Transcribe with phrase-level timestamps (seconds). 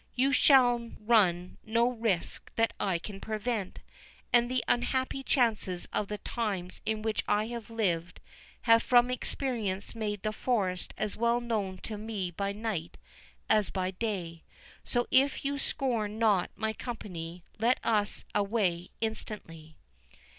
[0.15, 3.77] "You shall run no risk that I can prevent;
[4.33, 8.19] and the unhappy chances of the times in which I have lived
[8.63, 12.97] have from experience made the forest as well known to me by night
[13.47, 14.43] as by day.
[14.83, 19.77] So, if you scorn not my company, let us away instantly."